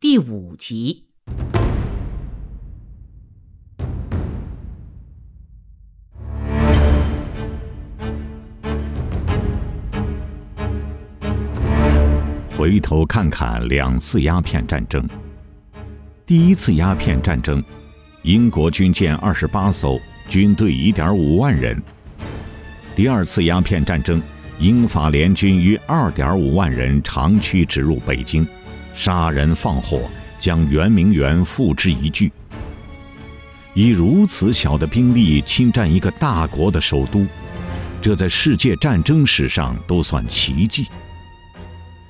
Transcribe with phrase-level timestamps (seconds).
[0.00, 1.06] 第五集。
[12.56, 15.04] 回头看看两次鸦片战争。
[16.24, 17.60] 第一次鸦片战争，
[18.22, 21.76] 英国军舰二十八艘，军队一点五万人。
[22.94, 24.22] 第二次鸦片战争，
[24.60, 28.46] 英法联军约二点五万人长驱直入北京，
[28.98, 30.10] 杀人放火，
[30.40, 32.28] 将圆明园付之一炬。
[33.72, 37.24] 以如此小的兵力侵占一个大国的首都，
[38.02, 40.88] 这在世界战争史上都算奇迹。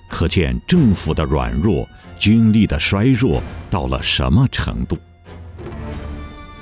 [0.09, 1.87] 可见政府的软弱，
[2.19, 4.96] 军力的衰弱到了什么程度？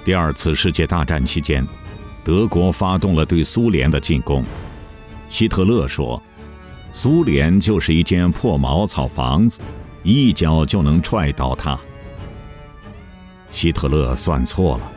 [0.04, 1.64] 第二次世界大战期间，
[2.24, 4.42] 德国发动了对苏联的进攻。
[5.28, 6.20] 希特勒说
[6.92, 9.60] ：“苏联就是一间破茅草房子，
[10.06, 11.78] 一脚就能踹倒他。”
[13.50, 14.90] 希特勒算错了，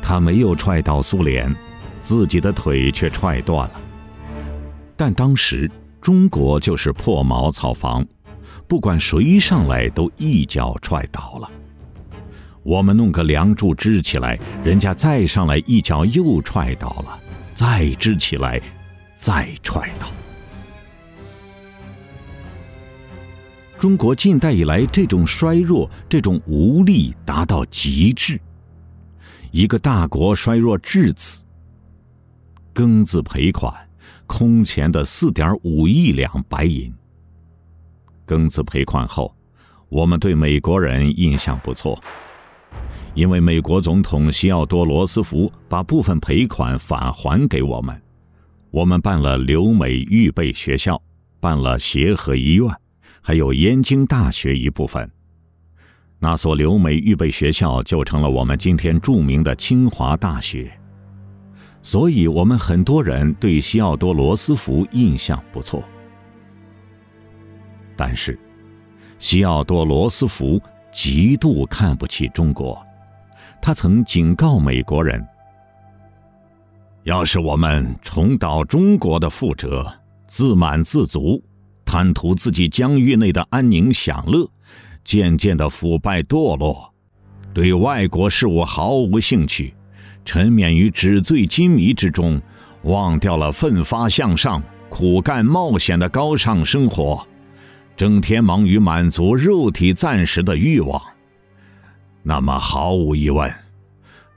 [0.00, 1.52] 他没有踹倒苏联，
[1.98, 3.80] 自己的腿却踹断了。
[4.96, 5.70] 但当时。
[6.02, 8.04] 中国就是破茅草房，
[8.66, 11.48] 不管谁上来都一脚踹倒了。
[12.64, 17.16] 我们弄个梁柱支起来，人家再上来一脚又踹倒了，
[17.54, 18.60] 再支起来，
[19.14, 20.08] 再踹倒。
[23.82, 28.40] 中国近代以来这种衰弱、这种无力达到极致，
[29.50, 31.42] 一个大国衰弱至此，
[32.72, 33.74] 庚子赔款。
[34.24, 36.94] 空前的四点五亿两白银。
[38.24, 39.34] 庚子赔款后，
[39.88, 42.00] 我们对美国人印象不错，
[43.14, 48.00] 因为美国总统西奥多·罗斯福把部分赔款返还给我们。
[48.70, 51.02] 我们办了留美预备学校，
[51.40, 52.72] 办了协和医院，
[53.22, 55.10] 还有燕京大学一部分。
[56.18, 60.70] 那所留美预备学校就成了我们今天著名的清华大学。
[61.80, 65.82] 所以，我们很多人对西奥多·罗斯福印象不错。
[67.96, 68.38] 但是，
[69.18, 70.60] 西奥多·罗斯福
[70.92, 72.80] 极度看不起中国。
[73.60, 75.24] 他曾警告美国人
[77.02, 79.92] ：“要是我们重蹈中国的覆辙，
[80.28, 81.42] 自满自足，
[81.92, 84.48] 贪图自己疆域内的安宁享乐，
[85.04, 86.90] 渐渐的腐败堕落，
[87.52, 89.74] 对外国事务毫无兴趣。”
[90.24, 92.40] 沉湎于纸醉金迷之中，
[92.84, 97.28] 忘掉了奋发向上、苦干冒险的高尚生活，
[97.94, 100.98] 整天忙于满足肉体暂时的欲望。
[102.22, 103.52] 那么，毫无疑问，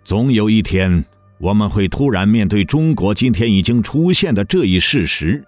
[0.04, 1.06] 总有一天，
[1.38, 5.42] 我们会突然面对中国今天已经出现的这一事实：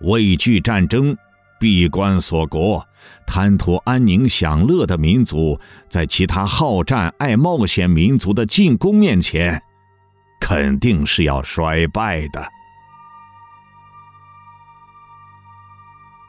[0.00, 1.14] 畏惧战争。
[1.58, 2.86] 闭关锁国、
[3.26, 5.58] 贪图安宁享乐的民族，
[5.88, 9.62] 在其他好战爱冒险民族的进攻面前，
[10.40, 12.46] 肯定是要衰败的。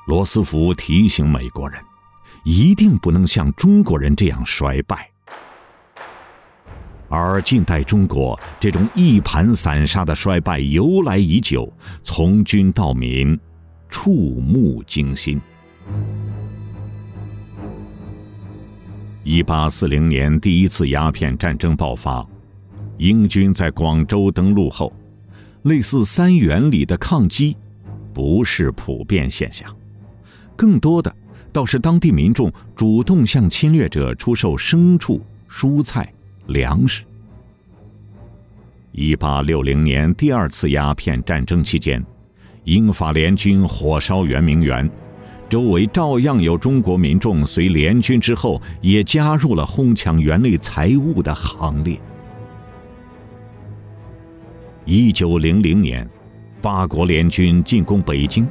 [0.06, 1.82] 罗斯福提醒美国人，
[2.46, 5.12] 一定不能像中国人这样衰败。
[7.10, 11.72] 而近代中国这种一盘散沙的衰败由来已久，
[12.04, 13.38] 从军到民。
[13.90, 15.40] 触目惊心。
[19.24, 22.26] 一八四零年，第一次鸦片战争爆发，
[22.98, 24.94] 英军在广州登陆后，
[25.64, 27.58] 类似三元里的抗击，
[28.14, 29.76] 不是普遍现象，
[30.56, 31.14] 更多的
[31.52, 36.14] 倒是当地民众主动向侵略者出售牲畜、蔬菜、
[36.48, 37.04] 粮食。
[38.94, 42.02] 一八六零年，第二次鸦片战争期间。
[42.68, 44.90] 英法联军火烧圆明园，
[45.48, 51.98] 周围照样有中国民众随联军之后，也加入了哄抢园内财物的行列。
[54.84, 56.06] 一九零零年，
[56.62, 58.46] 八国联军进攻北京，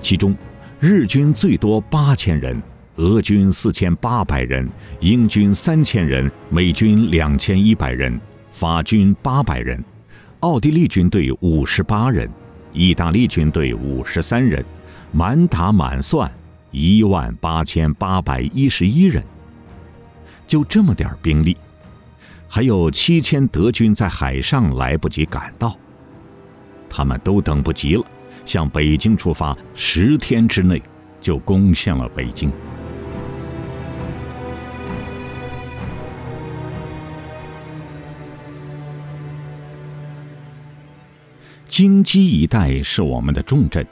[0.00, 0.34] 其中
[0.80, 2.58] 日军最多八千人，
[2.96, 4.66] 俄军四千八百人，
[5.00, 8.18] 英军三千人，美军两千一百人，
[8.50, 9.84] 法军八百人，
[10.40, 12.26] 奥地利军队五十八人。
[12.72, 14.64] 意大利军队五十三人，
[15.12, 16.30] 满打满算
[16.70, 19.22] 一万八千八百一十一人。
[20.46, 21.56] 就这么点兵力，
[22.48, 25.76] 还有七千德军在海上来不及赶到，
[26.88, 28.04] 他们都等不及了，
[28.44, 30.82] 向北京出发，十天之内
[31.20, 32.52] 就攻陷了北京。
[41.72, 43.82] 京畿一带是我们的重镇，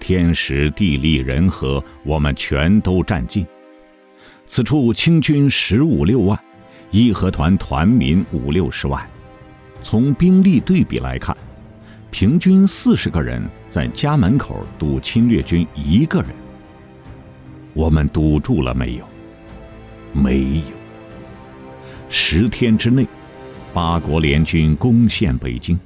[0.00, 3.46] 天时地利人和，我们全都占尽。
[4.46, 6.40] 此处清军十五六万，
[6.90, 9.06] 义和团团民五六十万。
[9.82, 11.36] 从兵力对比来看，
[12.10, 16.30] 平均四十个人在家门口堵侵略军一个人。
[17.74, 19.04] 我们堵住了没有？
[20.14, 20.74] 没有。
[22.08, 23.06] 十天之内，
[23.74, 25.78] 八国联军攻陷北京。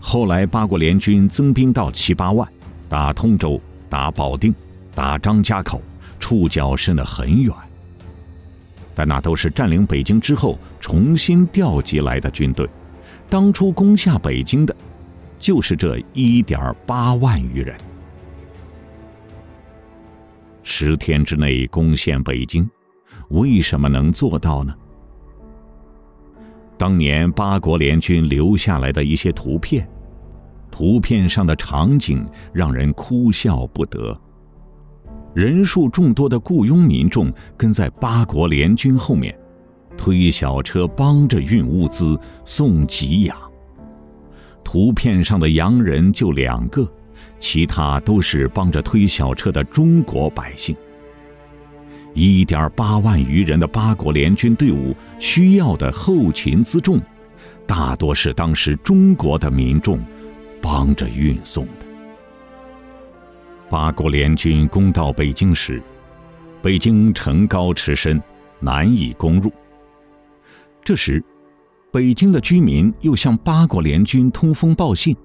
[0.00, 2.48] 后来，八国联军增兵到七八万，
[2.88, 4.54] 打通州、打保定、
[4.94, 5.80] 打张家口。
[6.18, 7.52] 触角伸得很远，
[8.94, 12.68] 但那都是占领北京之后重新调集来的军队。
[13.30, 14.76] 当初攻下北京的，
[15.38, 17.74] 就是这一点八万余人。
[20.62, 22.68] 十天之内攻陷北京，
[23.30, 24.74] 为什么能做到呢？
[26.80, 29.86] 当年八国联军留下来的一些图片，
[30.70, 34.18] 图片上的场景让人哭笑不得。
[35.34, 39.38] 人数众多的雇佣民众跟在八国联军后面，
[39.94, 43.36] 推小车帮着运物资、送给养。
[44.64, 46.90] 图片上的洋人就两个，
[47.38, 50.74] 其他都是帮着推小车的中国百姓。
[52.12, 57.00] 一点八万余人的八国联军队伍需要的后勤辎重，
[57.66, 60.00] 大多是当时中国的民众
[60.60, 61.86] 帮着运送的。
[63.68, 65.80] 八国联军攻到北京时，
[66.60, 68.20] 北京城高池深，
[68.58, 69.52] 难以攻入。
[70.82, 71.22] 这时，
[71.92, 75.16] 北京的居民又向八国联军通风报信，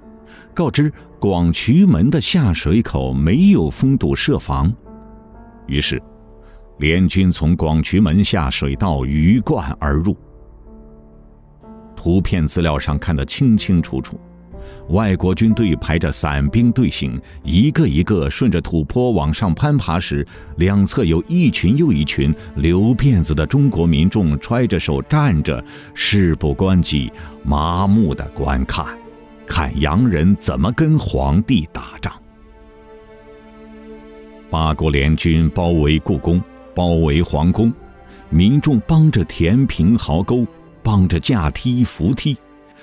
[0.54, 4.72] 告知广渠门的下水口没有封堵设防。
[5.66, 6.00] 于是，
[6.78, 10.16] 联军从广渠门下水道鱼贯而入。
[11.96, 14.20] 图片资料上看得清清楚楚。
[14.90, 20.26] 外国军队排着散兵队形，一个一个顺着土坡往上攀爬时，
[20.58, 25.64] 两侧有一群又一群留辫子的中国民众揣着手站着，
[25.94, 27.12] 事不关己，
[27.44, 28.86] 麻木的观看，
[29.46, 32.12] 看洋人怎么跟皇帝打仗。
[34.50, 36.42] 八国联军包围故宫，
[36.76, 37.74] 包围皇宫，
[38.30, 40.46] 民众帮着填平壕沟，
[40.84, 42.38] 帮着架梯扶梯。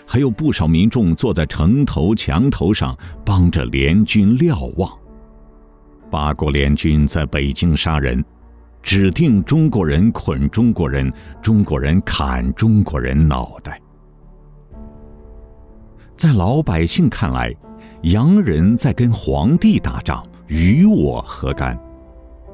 [0.04, 4.90] 还有不少民众坐在城头墙头上，帮着联军瞭望。
[6.10, 8.22] 八国联军在北京杀人，
[8.82, 11.10] 指定中国人捆中国人，
[11.40, 13.80] 中国人砍中国人脑袋。
[16.16, 17.54] 在老百姓看来，
[18.02, 21.78] 洋人在跟皇帝打仗，与我何干？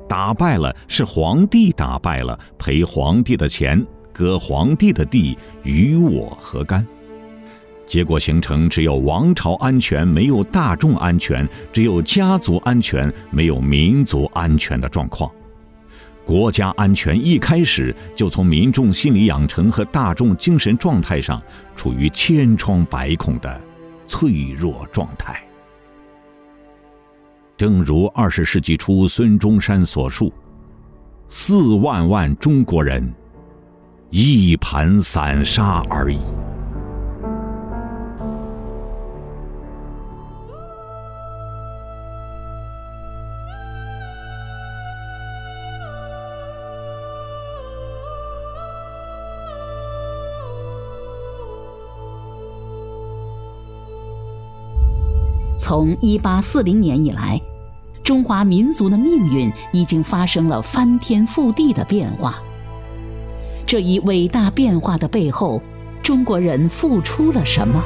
[0.09, 6.85] 打败了是皇帝打败了，赔皇帝的钱，割皇帝的地，与我何干？
[7.87, 15.31] 结果形成只有王朝安全没有大众安全，只有家族安全没有民族安全的状况。
[16.23, 21.43] 国家安全一开始就从民众心理养成和大众精神状态上
[21.75, 23.59] 处于千疮百孔的
[24.07, 25.43] 脆弱状态。
[27.59, 30.33] 正如二十世纪初孙中山所述
[31.27, 33.13] ：“四万万中国人，
[34.11, 36.21] 一盘散沙而已。”
[55.61, 57.39] 从一八四零年以来，
[58.09, 62.37] 中华民族的命运已经发生了翻天覆地的变化。
[63.67, 65.61] 这一伟大变化的背后，
[66.03, 67.79] 中国人付出了什么？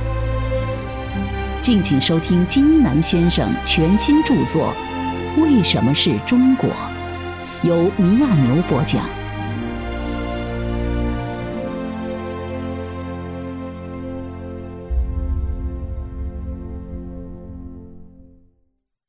[1.61, 4.73] 敬请收听金一南先生全新著作
[5.43, 6.71] 《为什么是中国》，
[7.65, 9.05] 由米亚牛播讲。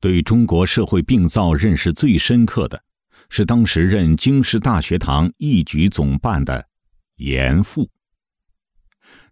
[0.04, 2.84] 对中国社会病灶认识最深刻的，
[3.30, 6.68] 是当时任京师大学堂一局总办的
[7.16, 7.90] 严复。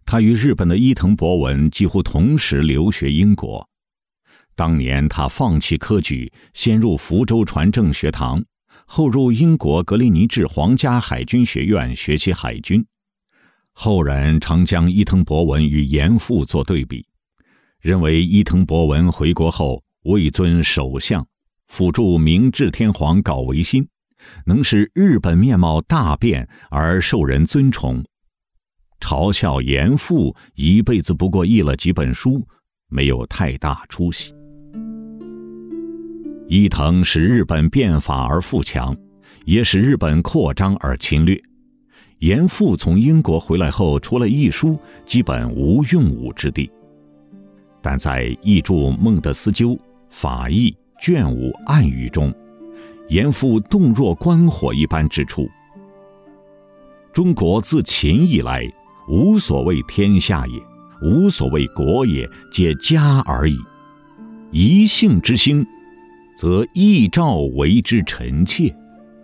[0.06, 3.68] 他与日本的伊藤博文几乎同时留学英国。
[4.54, 8.42] 当年他放弃科举，先入福州船政学堂，
[8.86, 12.82] 后入英国格林尼治皇家海军学院学习海军。
[13.74, 17.04] 后人常将伊藤博文与严复做对比，
[17.78, 19.84] 认为伊藤博文回国后。
[20.04, 21.24] 位尊首相，
[21.68, 23.86] 辅助明治天皇搞维新，
[24.44, 28.02] 能使日本面貌大变而受人尊崇。
[28.98, 32.44] 嘲笑严复一辈子不过译了几本书，
[32.88, 34.34] 没有太大出息。
[36.48, 38.96] 伊藤使日本变法而富强，
[39.44, 41.40] 也使日本扩张而侵略。
[42.18, 46.68] 严复从英国回来后，除了译书，基本无用武之地。
[47.80, 49.76] 但在译著孟德斯鸠
[50.12, 52.32] 法义卷五暗语中，
[53.08, 55.48] 严复动若观火一般指出：
[57.14, 58.62] 中国自秦以来，
[59.08, 60.60] 无所谓天下也，
[61.00, 63.56] 无所谓国也，皆家而已。
[64.50, 65.66] 一姓之兴，
[66.36, 68.70] 则一兆为之臣妾；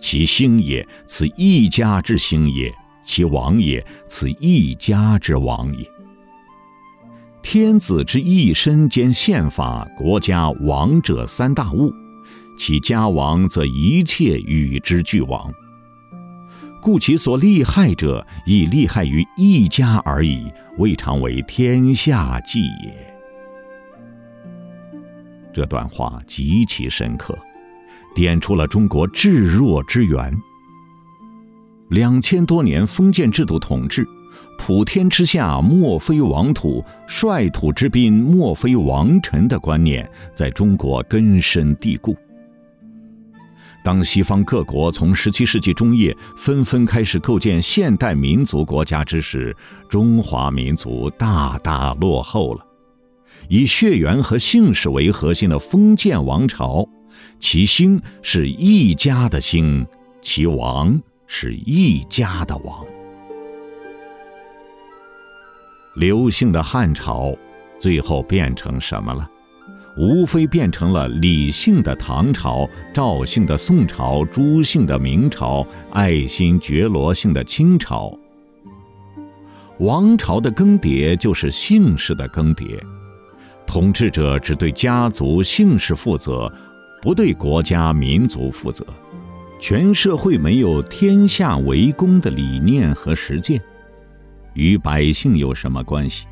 [0.01, 2.73] 其兴也，此一家之兴也；
[3.05, 5.87] 其亡也，此一家之亡也。
[7.51, 11.91] 天子之一身兼宪法、国家亡者三大物，
[12.59, 15.51] 其家亡，则一切与之俱亡。
[16.83, 23.17] 故其所利害者，亦利害于一家而已，未尝为天下计也。
[25.51, 27.35] 这段话极其深刻，
[28.15, 30.31] 点出了中国至弱之源。
[31.89, 34.07] 两千多年封建制度统治，
[34.59, 42.15] 普天之下莫非王土，率土之滨莫非王臣的观念，在中国根深蒂固。
[43.83, 49.57] 当西方各国从十七世纪中叶纷纷开始构建现代民族国家之时，
[49.89, 52.67] 中华民族大大落后了。
[53.49, 56.87] 以血缘和姓氏为核心的封建王朝，
[57.41, 59.87] 其兴是一家的兴，
[60.21, 62.85] 其亡是一家的亡。
[65.99, 67.37] 刘姓的汉朝，
[67.81, 69.29] 最后变成什么了？
[69.97, 78.17] 无非变成了李姓的唐朝、赵姓的宋朝、朱姓的明朝、爱新觉罗姓的清朝。
[79.81, 82.81] 王朝的更迭就是姓氏的更迭，
[83.67, 86.49] 统治者只对家族姓氏负责，
[87.03, 88.87] 不对国家民族负责，
[89.59, 93.61] 全社会没有天下为公的理念和实践，
[94.55, 96.27] 与百姓有什么关系？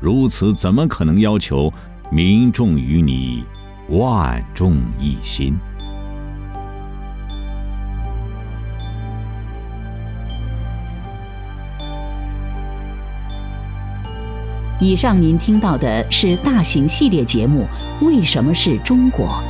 [0.00, 1.72] 如此，怎么可能要求？
[2.10, 3.42] 民众与你
[3.88, 5.56] 万众一心。
[14.78, 17.66] 以上您听到的是大型系列节目
[18.04, 19.42] 《为什么是中国》，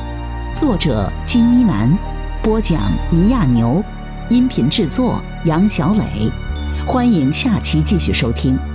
[0.57, 1.91] 作者金一南，
[2.41, 2.79] 播讲
[3.11, 3.83] 尼亚牛，
[4.29, 6.31] 音频制作杨小磊。
[6.85, 8.72] 欢迎下期继续收听。